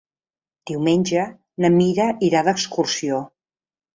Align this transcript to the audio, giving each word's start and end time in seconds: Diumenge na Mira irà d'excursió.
Diumenge 0.69 1.25
na 1.65 1.71
Mira 1.75 2.07
irà 2.29 2.43
d'excursió. 2.47 3.21